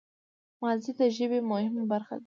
[0.61, 2.19] ماضي د ژبي مهمه برخه ده.